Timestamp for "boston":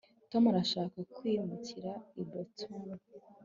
2.29-2.83